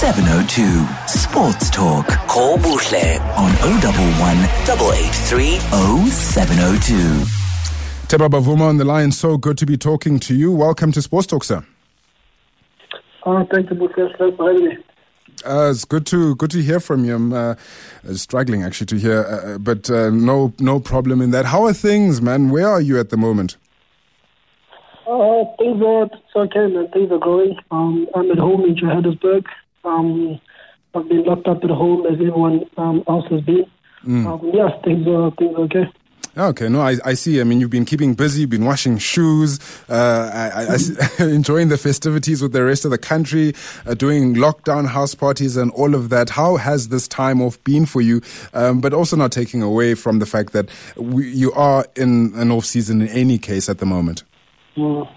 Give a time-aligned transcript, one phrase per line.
[0.00, 0.86] 0702.
[1.08, 2.08] Sports Talk.
[2.26, 5.58] Call Buhle on 011 883
[6.08, 7.26] 0702.
[8.08, 9.12] Temba Bavuma on the line.
[9.12, 10.52] So good to be talking to you.
[10.52, 11.66] Welcome to Sports Talk, sir.
[13.26, 13.94] Oh, thank you, Buhle.
[13.94, 14.78] Thanks for having me.
[15.44, 17.14] Uh, it's good to good to hear from you.
[17.16, 17.56] I'm uh,
[18.14, 21.44] struggling actually to hear, uh, but uh, no no problem in that.
[21.44, 22.48] How are things, man?
[22.48, 23.58] Where are you at the moment?
[25.06, 26.88] Uh, things are it's okay, man.
[26.88, 27.54] Things are going.
[27.70, 29.44] Um, I'm at home in Johannesburg.
[29.84, 30.40] Um,
[30.94, 33.66] I've been locked up at home as everyone um, else has been.
[34.04, 34.26] Mm.
[34.26, 35.84] Um, yes, things are things are okay.
[36.36, 37.40] Okay, no, I, I see.
[37.40, 41.76] I mean, you've been keeping busy, you've been washing shoes, uh, I, I, enjoying the
[41.76, 43.52] festivities with the rest of the country,
[43.84, 46.30] uh, doing lockdown house parties and all of that.
[46.30, 48.22] How has this time off been for you?
[48.54, 52.52] Um, but also not taking away from the fact that we, you are in an
[52.52, 54.22] off season in any case at the moment.
[54.76, 55.08] Mm.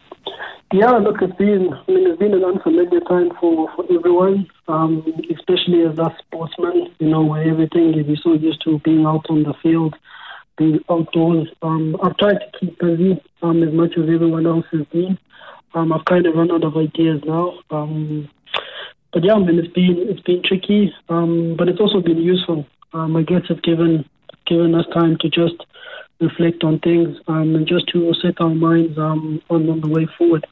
[0.73, 5.05] Yeah, look, it's been, I mean, it's been an unfamiliar time for, for everyone, um,
[5.29, 9.43] especially as us sportsmen, you know, where everything, you're so used to being out on
[9.43, 9.95] the field
[10.57, 11.47] being outdoors.
[11.61, 15.17] Um, I've tried to keep busy um, as much as everyone else has been.
[15.75, 17.59] Um, I've kind of run out of ideas now.
[17.69, 18.29] Um,
[19.11, 22.65] but yeah, I mean, it's been it's been tricky, um, but it's also been useful.
[22.93, 24.05] Um, I guess it's given
[24.47, 25.55] given us time to just
[26.19, 30.07] reflect on things um, and just to set our minds um, on, on the way
[30.17, 30.45] forward.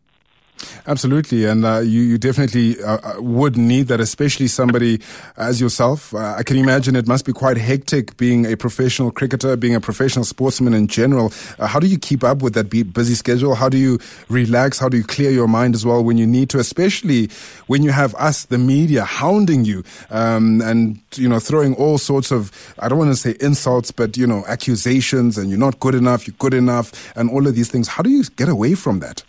[0.87, 4.99] Absolutely, and uh, you, you definitely uh, uh, would need that, especially somebody
[5.37, 6.13] as yourself.
[6.13, 9.79] Uh, I can imagine it must be quite hectic being a professional cricketer, being a
[9.79, 11.33] professional sportsman in general.
[11.59, 13.55] Uh, how do you keep up with that busy schedule?
[13.55, 13.99] How do you
[14.29, 14.79] relax?
[14.79, 17.29] How do you clear your mind as well when you need to, especially
[17.67, 22.31] when you have us, the media, hounding you um, and you know throwing all sorts
[22.31, 25.95] of I don't want to say insults, but you know accusations, and you're not good
[25.95, 27.87] enough, you're good enough, and all of these things.
[27.87, 29.23] How do you get away from that?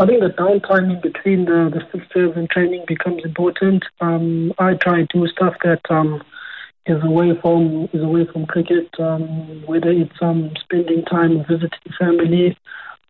[0.00, 3.84] I think the downtime in between the, the fixtures and training becomes important.
[4.00, 6.22] Um, I try to do stuff that um,
[6.86, 12.56] is away from is away from cricket, um, whether it's um, spending time visiting family,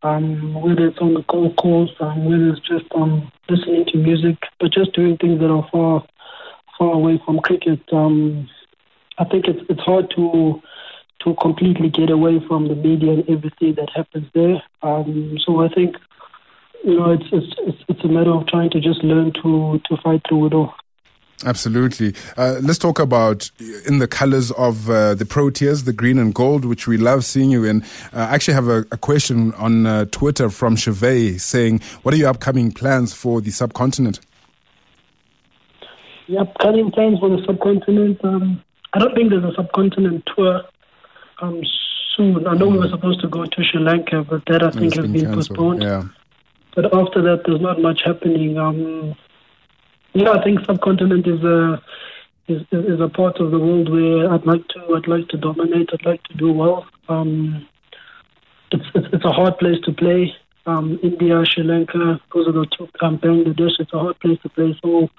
[0.02, 4.38] um, whether it's on the golf course, um, whether it's just um, listening to music,
[4.58, 6.06] but just doing things that are far
[6.78, 7.80] far away from cricket.
[7.92, 8.48] Um,
[9.18, 10.62] I think it's it's hard to
[11.24, 14.62] to completely get away from the media and everything that happens there.
[14.82, 15.96] Um, so I think
[16.84, 20.22] you know, it's, it's, it's, a matter of trying to just learn to, to fight
[20.28, 20.74] through it all.
[21.44, 22.14] Absolutely.
[22.36, 23.50] Uh, let's talk about
[23.86, 27.50] in the colors of uh, the Proteas, the green and gold, which we love seeing
[27.50, 27.82] you in.
[28.12, 32.16] Uh, I actually have a, a question on uh, Twitter from Chevey saying, What are
[32.16, 34.18] your upcoming plans for the subcontinent?
[36.28, 38.62] The upcoming plans for the subcontinent, um,
[38.92, 40.62] I don't think there's a subcontinent tour
[41.40, 41.62] um,
[42.16, 42.48] soon.
[42.48, 45.06] I know we were supposed to go to Sri Lanka, but that I think has
[45.06, 45.82] been, been postponed.
[45.82, 46.04] Yeah.
[46.78, 48.56] But after that, there's not much happening.
[48.56, 49.16] Um,
[50.12, 51.82] yeah, I think subcontinent is a
[52.46, 55.90] is, is a part of the world where I'd like to I'd like to dominate.
[55.92, 56.86] I'd like to do well.
[57.08, 57.66] Um,
[58.70, 60.32] it's, it's, it's a hard place to play.
[60.66, 62.88] Um, India, Sri Lanka, those are the two.
[63.00, 63.80] Um, Bangladesh.
[63.80, 64.78] It's a hard place to play.
[64.80, 65.10] So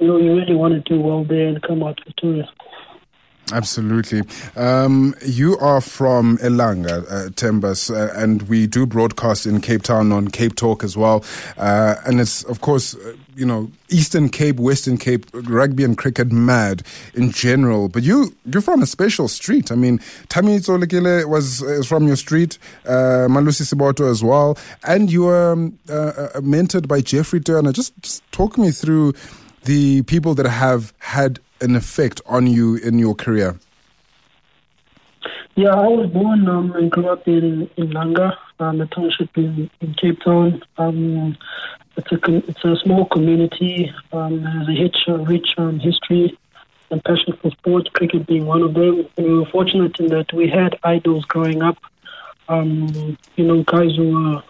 [0.00, 2.48] you know you really want to do well there and come out victorious.
[3.52, 4.22] Absolutely.
[4.56, 10.10] Um, you are from Elanga, uh, Tembas, uh, and we do broadcast in Cape Town
[10.10, 11.24] on Cape Talk as well.
[11.56, 16.32] Uh, and it's, of course, uh, you know, Eastern Cape, Western Cape, rugby and cricket
[16.32, 16.82] mad
[17.14, 17.88] in general.
[17.88, 19.70] But you, you're from a special street.
[19.70, 24.58] I mean, Tami was is from your street, uh, Malusi Siboto as well.
[24.82, 27.72] And you were um, uh, uh, mentored by Jeffrey Toyana.
[27.72, 29.14] Just, just talk me through
[29.64, 33.58] the people that have had an effect on you in your career?
[35.54, 39.70] Yeah, I was born um, and grew up in, in Langa, um, a township in,
[39.80, 40.62] in Cape Town.
[40.76, 41.36] Um,
[41.96, 43.90] it's a it's a small community.
[44.12, 46.38] Um, has a rich, rich um, history
[46.90, 49.08] and passion for sports, cricket being one of them.
[49.16, 51.78] And we were fortunate in that we had idols growing up.
[52.48, 54.42] Um, you know, guys who were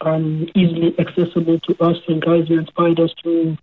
[0.00, 3.56] um, easily accessible to us and guys who inspired us to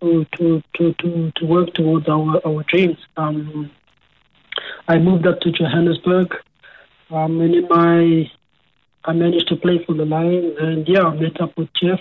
[0.00, 2.98] to to to to, to work towards our our dreams.
[3.16, 3.70] Um,
[4.88, 6.34] I moved up to Johannesburg,
[7.10, 8.30] um, and in my
[9.04, 12.00] I managed to play for the Lions, and yeah, I met up with Jeff.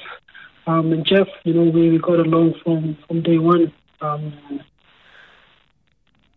[0.66, 3.74] Um, and Jeff, you know, we, we got along from from day one.
[4.02, 4.62] Um,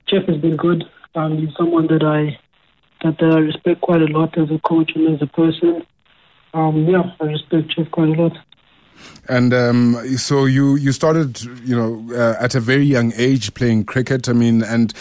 [0.06, 0.84] Jeff has been good.
[1.14, 2.38] Um, he's someone that I
[3.04, 5.86] that, that I respect quite a lot as a coach and as a person.
[6.54, 8.36] Um, yeah, I respect Jeff quite a lot.
[9.28, 13.84] And um, so you you started, you know, uh, at a very young age playing
[13.84, 14.28] cricket.
[14.28, 14.92] I mean, and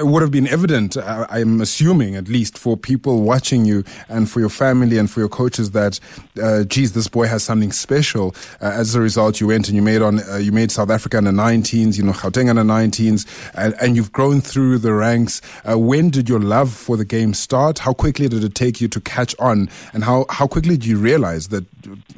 [0.00, 4.30] it would have been evident, uh, I'm assuming, at least for people watching you and
[4.30, 6.00] for your family and for your coaches, that,
[6.42, 8.34] uh, geez, this boy has something special.
[8.60, 11.18] Uh, as a result, you went and you made on uh, you made South Africa
[11.18, 15.42] under 19s, you know, Gauteng under 19s, and, and, you've grown through the ranks.
[15.68, 17.80] Uh, when did your love for the game start?
[17.80, 20.98] How quickly did it take you to catch on, and how how quickly did you
[20.98, 21.64] realize that,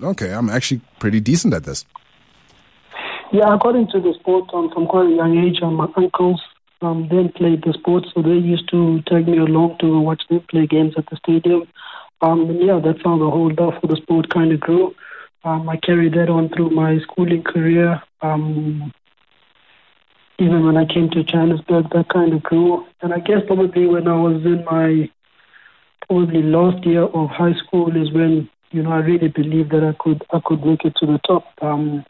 [0.02, 1.84] okay, I'm actually pretty decent at this.
[3.32, 5.60] Yeah, got into the sport um, from quite a young age.
[5.60, 6.40] Um, my uncles
[6.80, 10.42] um, then played the sport, so they used to take me along to watch them
[10.48, 11.66] play games at the stadium.
[12.20, 14.94] Um, and yeah, that's how the whole love for the sport kind of grew.
[15.42, 18.00] Um, I carried that on through my schooling career.
[18.20, 18.92] Um,
[20.38, 22.86] even when I came to Johannesburg, that kind of grew.
[23.00, 25.10] And I guess probably when I was in my
[26.06, 29.94] probably last year of high school is when you know, I really believed that I
[30.02, 31.44] could I could make it to the top.
[31.60, 32.04] Um,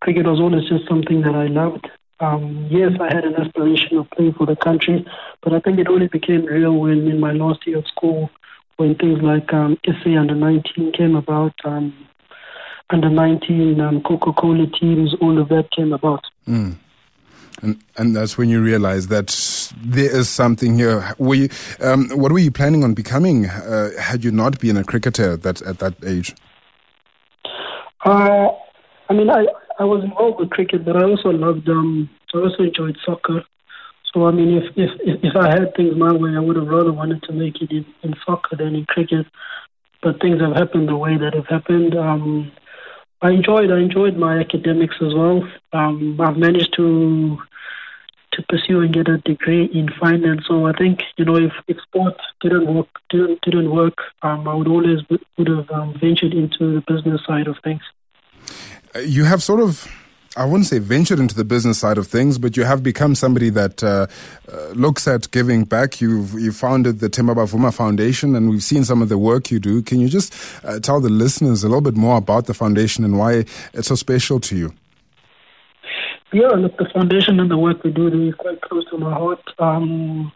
[0.00, 1.88] cricket was always just something that I loved.
[2.20, 5.06] Um, yes, I had an aspiration of playing for the country,
[5.42, 8.28] but I think it only became real when in my last year of school,
[8.76, 11.94] when things like um, SA under 19 came about, um,
[12.90, 16.24] under 19 um, Coca Cola teams, all of that came about.
[16.48, 16.76] Mm.
[17.62, 19.30] And and that's when you realize that
[19.76, 21.14] there is something here.
[21.18, 21.48] Were you,
[21.80, 25.42] um, what were you planning on becoming uh, had you not been a cricketer at
[25.42, 26.34] that at that age?
[28.04, 28.48] Uh,
[29.08, 29.46] I mean, I
[29.78, 33.44] I was involved with cricket, but I also loved um, I also enjoyed soccer.
[34.12, 34.90] So I mean, if if
[35.22, 37.84] if I had things my way, I would have rather wanted to make it in,
[38.02, 39.26] in soccer than in cricket.
[40.02, 41.96] But things have happened the way that have happened.
[41.96, 42.52] Um,
[43.20, 45.42] I enjoyed I enjoyed my academics as well.
[45.72, 47.38] Um, I've managed to
[48.38, 50.44] to pursue and get a degree in finance.
[50.46, 54.54] So I think you know if, if sport didn't work didn't didn't work, um, I
[54.54, 57.82] would always would have um, ventured into the business side of things.
[58.94, 59.86] Uh, you have sort of.
[60.36, 63.50] I wouldn't say ventured into the business side of things, but you have become somebody
[63.50, 64.06] that uh,
[64.52, 66.00] uh, looks at giving back.
[66.00, 69.58] You've you founded the Temba Bavuma Foundation, and we've seen some of the work you
[69.58, 69.82] do.
[69.82, 70.32] Can you just
[70.64, 73.96] uh, tell the listeners a little bit more about the foundation and why it's so
[73.96, 74.72] special to you?
[76.32, 79.42] Yeah, look, the foundation and the work we do is quite close to my heart.
[79.58, 80.30] Um,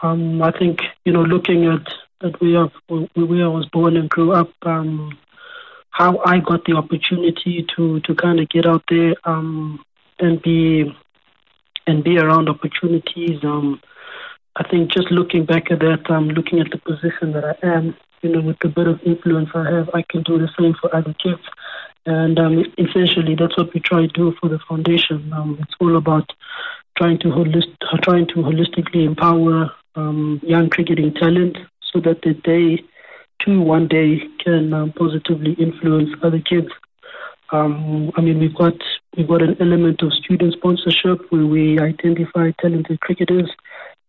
[0.00, 1.86] um, I think you know, looking at
[2.20, 5.16] that we have where I was born and grew up, um,
[5.90, 9.84] how I got the opportunity to to kind of get out there um,
[10.18, 10.92] and be
[11.86, 13.44] and be around opportunities.
[13.44, 13.80] Um,
[14.56, 17.96] I think just looking back at that, um, looking at the position that I am,
[18.20, 20.94] you know, with the bit of influence I have, I can do the same for
[20.94, 21.42] other kids.
[22.04, 25.32] And um, essentially, that's what we try to do for the foundation.
[25.32, 26.28] Um, it's all about
[26.98, 31.56] trying to holist- trying to holistically empower um, young cricketing talent
[31.92, 32.82] so that they
[33.44, 36.68] too one day can um, positively influence other kids.
[37.50, 38.74] Um, I mean, we've got
[39.16, 43.50] we've got an element of student sponsorship where we identify talented cricketers,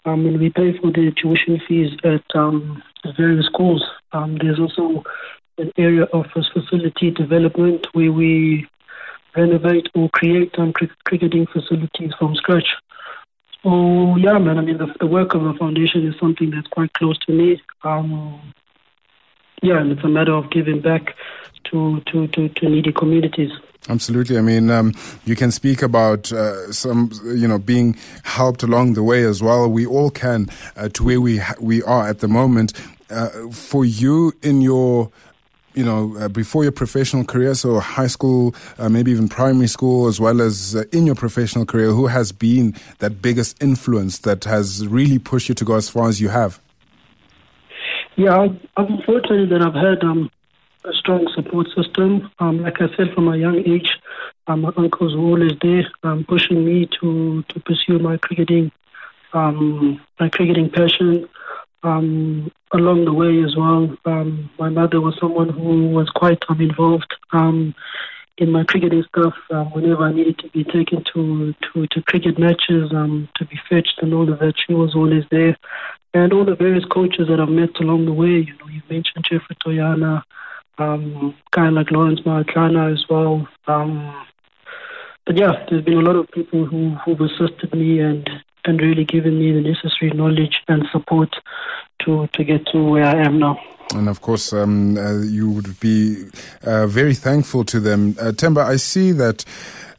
[0.06, 2.24] um, and we pay for their tuition fees at
[3.18, 3.84] various schools.
[4.14, 5.04] there's also
[5.58, 8.68] an area of facility development where we
[9.36, 10.74] renovate or create um,
[11.06, 12.68] cricketing facilities from scratch.
[13.64, 14.58] So yeah, man.
[14.58, 17.62] I mean, the, the, work of the foundation is something that's quite close to me.
[17.84, 18.54] Um,
[19.62, 21.16] yeah, and it's a matter of giving back
[21.72, 23.52] to to to, to needy communities.
[23.90, 24.38] Absolutely.
[24.38, 24.94] I mean, um,
[25.26, 29.70] you can speak about uh, some, you know, being helped along the way as well.
[29.70, 30.48] We all can
[30.78, 32.74] uh, to where we ha- we are at the moment.
[33.10, 35.12] Uh, for you in your
[35.74, 40.08] you know, uh, before your professional career, so high school, uh, maybe even primary school,
[40.08, 44.44] as well as uh, in your professional career, who has been that biggest influence that
[44.44, 46.60] has really pushed you to go as far as you have?
[48.16, 48.48] Yeah,
[48.78, 50.30] I'm fortunate that I've had um,
[50.86, 52.30] a strong support system.
[52.40, 53.98] Um, like I said, from a young age,
[54.48, 58.72] um, my uncles were always there, um, pushing me to, to pursue my cricketing,
[59.34, 61.28] um, my cricketing passion
[61.84, 63.96] um, along the way as well.
[64.06, 67.76] Um, my mother was someone who was quite um, involved um,
[68.38, 69.36] in my cricketing stuff.
[69.52, 73.60] Um, whenever I needed to be taken to, to, to cricket matches, um, to be
[73.70, 75.56] fetched and all of that, she was always there.
[76.16, 79.26] And all the various coaches that I've met along the way, you know, you mentioned
[79.30, 80.24] Jeffrey Toyana,
[80.78, 83.48] um, guy like Lawrence Mahatlane as well.
[83.68, 84.26] Um,
[85.26, 88.28] but yeah, there's been a lot of people who, who've assisted me and
[88.66, 91.36] and really given me the necessary knowledge and support
[92.04, 93.60] to, to get to where I am now.
[93.94, 96.26] And of course, um, uh, you would be
[96.64, 98.16] uh, very thankful to them.
[98.20, 99.46] Uh, Temba, I see that.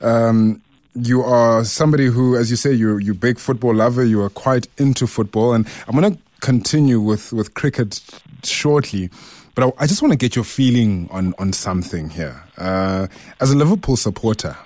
[0.01, 0.61] Um,
[0.95, 4.05] you are somebody who, as you say, you're you big football lover.
[4.05, 8.01] You are quite into football, and I'm going to continue with with cricket
[8.45, 9.11] shortly.
[9.55, 12.43] but I, I just want to get your feeling on on something here.
[12.57, 13.09] Uh,
[13.41, 14.57] as a Liverpool supporter,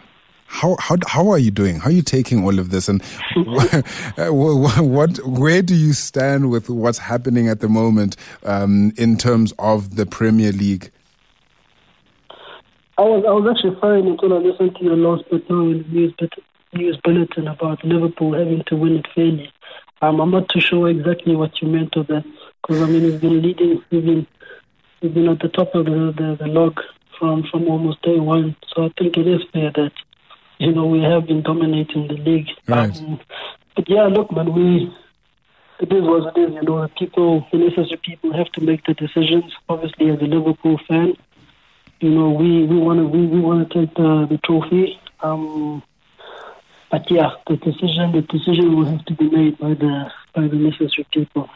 [0.49, 1.79] how how how are you doing?
[1.79, 3.03] How are you taking all of this, and
[3.37, 3.87] what,
[4.81, 9.97] what where do you stand with what's happening at the moment um, in terms of
[9.97, 10.91] the Premier League?
[12.97, 16.15] I was I was actually fine until I listened to your last now news
[16.73, 19.53] news bulletin about Liverpool having to win it fairly.
[20.01, 22.25] Um, I'm not too sure exactly what you meant of that
[22.63, 24.27] because I mean we've been leading, we've been
[25.03, 26.81] we've been at the top of the, the, the log
[27.19, 28.57] from from almost day one.
[28.75, 29.93] So I think it is fair that
[30.59, 32.49] you know, we have been dominating the league.
[32.67, 32.97] Right.
[32.99, 33.21] Um,
[33.77, 34.93] but yeah, look, man, we
[35.81, 36.55] it is what it is.
[36.55, 39.53] You know, the people, the necessary people have to make the decisions.
[39.69, 41.15] Obviously, as a Liverpool fan,
[42.01, 45.01] you know, we we want to we, we want to take the the trophy.
[45.21, 45.83] Um,
[46.91, 50.57] but yeah, the decision the decision will have to be made by the by the
[50.57, 51.49] necessary people.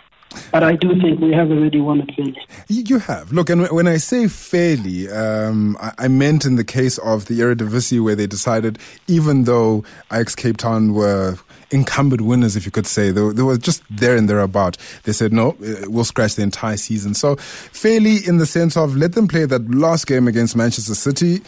[0.50, 2.36] But I do think we have already won it fairly.
[2.68, 3.32] You have.
[3.32, 8.02] Look, and when I say fairly, um, I, meant in the case of the Eredivisie
[8.02, 11.38] where they decided, even though Ajax Cape Town were
[11.70, 13.10] incumbent winners, if you could say.
[13.10, 14.76] They, they were just there and thereabout.
[15.04, 17.14] They said, no, uh, we'll scratch the entire season.
[17.14, 21.40] So fairly in the sense of let them play that last game against Manchester City.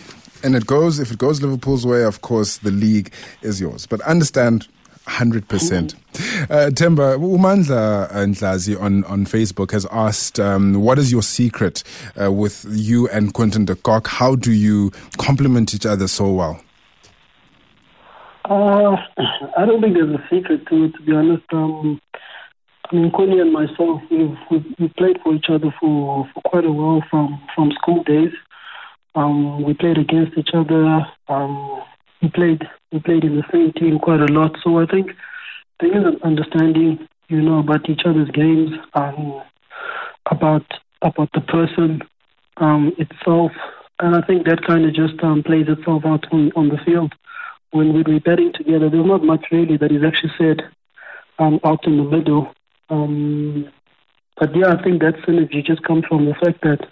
[0.43, 3.13] And it goes, if it goes Liverpool's way, of course, the league
[3.43, 3.87] is yours.
[3.87, 4.69] But understand
[5.07, 5.95] 100%.
[6.45, 11.83] Uh, Temba, Umandla Ndlazi on, on Facebook has asked, um, what is your secret
[12.21, 14.07] uh, with you and Quinton de Kock?
[14.07, 16.61] How do you complement each other so well?
[18.45, 18.97] Uh,
[19.57, 21.45] I don't think there's a secret to it, to be honest.
[21.53, 22.01] Um,
[22.91, 26.65] I mean, Quinny and myself, we've, we've, we've, played for each other for, for quite
[26.65, 28.33] a while from, from school days.
[29.15, 31.07] Um, we played against each other.
[31.29, 31.83] Um,
[32.25, 34.57] we played we played in the same team quite a lot.
[34.63, 35.11] So I think
[35.81, 39.43] there is an understanding, you know, about each other's games, and
[40.31, 40.65] about
[41.03, 42.01] about the person
[42.57, 43.53] um, itself,
[44.01, 47.13] and I think that kind of just um, plays itself out on, on the field.
[47.73, 50.63] When we're betting together, there's not much really that is actually said
[51.39, 52.55] um, out in the middle.
[52.89, 53.69] Um,
[54.39, 56.87] but yeah, I think that synergy just comes from the fact that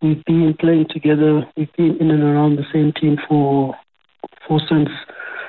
[0.00, 3.76] we've been playing together, we've been in and around the same team for
[4.46, 4.88] for since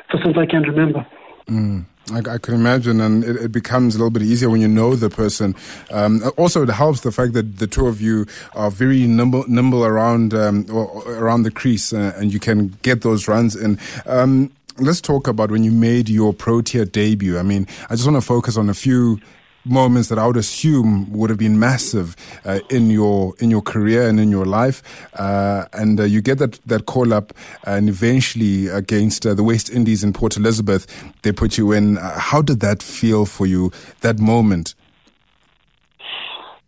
[0.10, 1.06] for since I can remember.
[1.48, 1.86] Mm.
[2.12, 4.96] I, I, can imagine, and it, it, becomes a little bit easier when you know
[4.96, 5.56] the person.
[5.90, 9.84] Um, also, it helps the fact that the two of you are very nimble, nimble
[9.84, 13.80] around um, around the crease, uh, and you can get those runs in.
[14.06, 17.40] Um, let's talk about when you made your Protea debut.
[17.40, 19.20] I mean, I just want to focus on a few
[19.66, 24.08] moments that I would assume would have been massive uh, in your in your career
[24.08, 24.82] and in your life.
[25.14, 27.34] Uh, and uh, you get that that call up,
[27.66, 30.86] and eventually against uh, the West Indies in Port Elizabeth,
[31.24, 31.98] they put you in.
[31.98, 33.72] Uh, how did that feel for you?
[34.02, 34.76] That moment.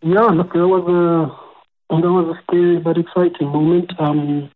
[0.02, 3.92] Yeah, look, it was a that was a scary but exciting moment.
[3.98, 4.50] Um,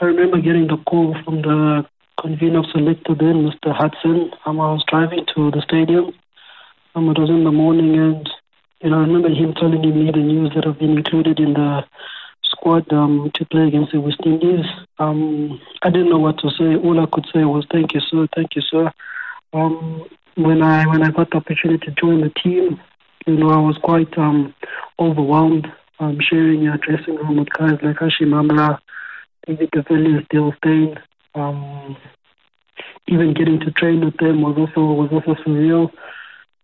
[0.00, 1.86] I remember getting the call from the
[2.20, 3.74] convener of selector then, Mr.
[3.74, 4.30] Hudson.
[4.46, 6.12] Um, I was driving to the stadium
[6.94, 8.28] um, it was in the morning, and
[8.82, 11.84] you know, I remember him telling me the news that I've been included in the
[12.44, 14.66] squad um, to play against the West Indies.
[14.98, 16.76] Um, I didn't know what to say.
[16.76, 18.26] All I could say was "Thank you, sir.
[18.34, 18.92] Thank you, sir."
[19.52, 22.80] Um, when I when I got the opportunity to join the team,
[23.26, 24.54] you know, I was quite um,
[24.98, 25.66] overwhelmed.
[26.00, 28.78] Um, sharing a dressing room with guys like Hashim Amla,
[29.46, 30.26] David de
[30.62, 30.96] Dale.
[31.34, 31.96] Um,
[33.06, 35.90] even getting to train with them was also was also surreal.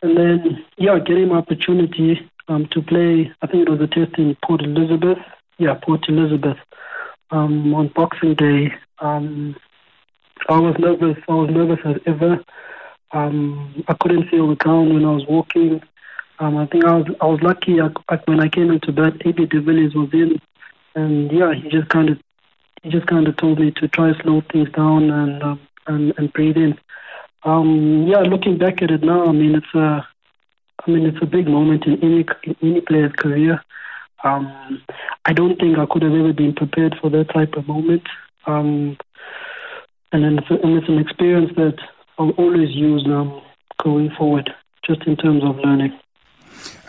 [0.02, 4.18] And then, yeah, getting my opportunity um, to play, I think it was a test
[4.18, 5.18] in Port Elizabeth.
[5.58, 6.56] Yeah, Port Elizabeth
[7.30, 8.72] um, on Boxing Day.
[9.00, 9.56] Um,
[10.48, 11.16] I was nervous.
[11.28, 12.44] I was nervous as ever.
[13.12, 15.82] Um, I couldn't feel the ground when I was walking.
[16.38, 17.80] Um, I think I was I was lucky.
[17.80, 20.40] I, I, when I came into bat, AB de Villiers was in,
[20.94, 22.18] and yeah, he just kind of
[22.82, 26.14] he just kind of told me to try to slow things down and um, and
[26.16, 26.78] and breathe in.
[27.48, 30.06] Um, yeah, looking back at it now, I mean it's a,
[30.86, 33.64] I mean it's a big moment in any in any player's career.
[34.22, 34.82] Um,
[35.24, 38.02] I don't think I could have ever been prepared for that type of moment.
[38.46, 38.98] Um,
[40.12, 41.78] and then it's, and it's an experience that
[42.18, 43.40] I'll always use um,
[43.82, 44.50] going forward,
[44.84, 45.98] just in terms of learning.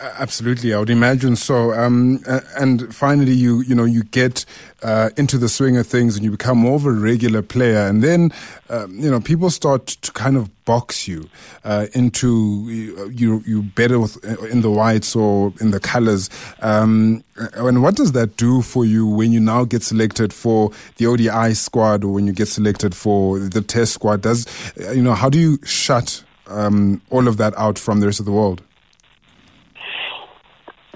[0.02, 1.74] Absolutely, I would imagine so.
[1.74, 2.24] Um,
[2.56, 4.46] and finally, you you know you get
[4.82, 8.02] uh, into the swing of things, and you become more of a regular player, and
[8.02, 8.32] then
[8.70, 11.28] um, you know people start to kind of box you
[11.64, 12.64] uh, into
[13.12, 16.30] you you better with, uh, in the whites or in the colors.
[16.62, 17.22] Um,
[17.54, 21.52] and what does that do for you when you now get selected for the ODI
[21.52, 24.22] squad, or when you get selected for the Test squad?
[24.22, 24.46] Does
[24.94, 28.24] you know how do you shut um, all of that out from the rest of
[28.24, 28.62] the world?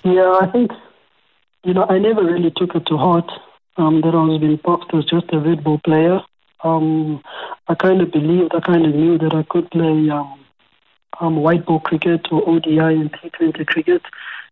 [0.04, 0.70] Yeah, I think
[1.64, 3.30] you know, I never really took it to heart
[3.76, 6.20] um, that I was being boxed as just a red ball player.
[6.62, 7.22] Um,
[7.68, 10.44] I kind of believed, I kind of knew that I could play um,
[11.20, 14.02] um, white ball cricket or ODI and T20 cricket.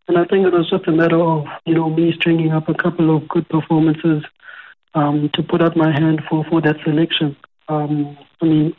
[0.09, 2.75] And I think it was just a matter of, you know, me stringing up a
[2.75, 4.25] couple of good performances
[4.95, 7.37] um, to put out my hand for, for that selection.
[7.69, 8.77] Um, I mean,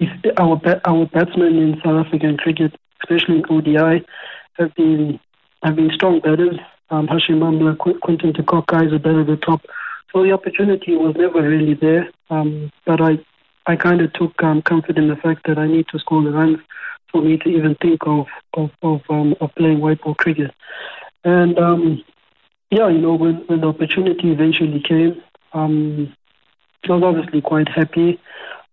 [0.00, 0.08] if
[0.38, 4.04] our our batsmen in South African cricket, especially in ODI,
[4.54, 5.20] have been
[5.62, 6.58] have been strong batters.
[6.90, 9.62] Um, Hashim Amla, Quinton de Kock guys are better at the top.
[10.12, 12.10] So the opportunity was never really there.
[12.30, 13.18] Um, but I
[13.66, 16.32] I kind of took um, comfort in the fact that I need to score the
[16.32, 16.58] runs
[17.10, 20.50] for me to even think of of of, um, of playing white ball cricket.
[21.24, 22.04] And um,
[22.70, 26.14] yeah, you know, when, when the opportunity eventually came, um,
[26.88, 28.18] I was obviously quite happy.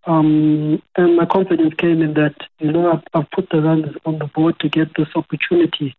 [0.05, 4.17] Um, and my confidence came in that, you know, I've, I've, put the runs on
[4.17, 5.95] the board to get this opportunity.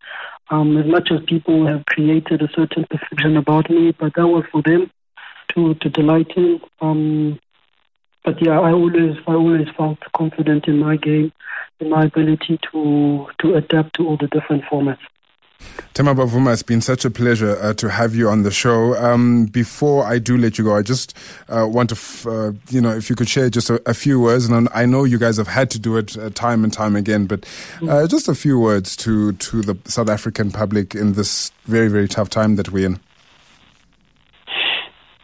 [0.50, 4.44] Um, as much as people have created a certain perception about me, but that was
[4.50, 4.90] for them
[5.54, 6.60] to, to delight in.
[6.80, 7.38] Um,
[8.24, 11.32] but yeah, I always I always felt confident in my game,
[11.78, 14.98] in my ability to to adapt to all the different formats.
[15.94, 18.96] Temba Bavuma, it's been such a pleasure uh, to have you on the show.
[18.96, 21.16] Um, before I do let you go, I just
[21.48, 24.20] uh, want to, f- uh, you know, if you could share just a, a, few
[24.20, 24.46] words.
[24.46, 27.26] And I know you guys have had to do it uh, time and time again,
[27.26, 27.44] but
[27.88, 32.08] uh, just a few words to, to the South African public in this very, very
[32.08, 33.00] tough time that we're in.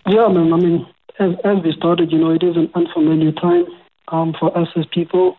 [0.07, 0.53] Yeah, man.
[0.53, 0.87] I mean,
[1.19, 3.67] as, as we started, you know, it is an unfamiliar time
[4.09, 5.37] um, for us as people.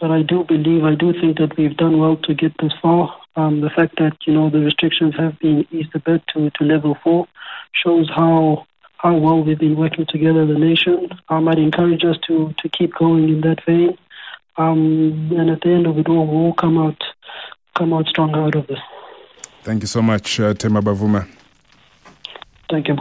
[0.00, 3.14] But I do believe, I do think that we've done well to get this far.
[3.36, 6.64] Um, the fact that you know the restrictions have been eased a bit to, to
[6.64, 7.28] level four
[7.72, 11.08] shows how how well we've been working together as a nation.
[11.28, 13.96] Um, I'd encourage us to to keep going in that vein.
[14.56, 17.02] Um, and at the end of it all, we'll come out
[17.78, 18.80] come out stronger out of this.
[19.62, 21.28] Thank you so much, uh, Temba Bavuma.
[22.68, 22.96] Thank you.